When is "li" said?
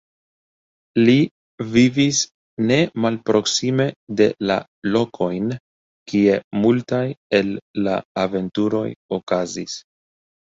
1.07-1.15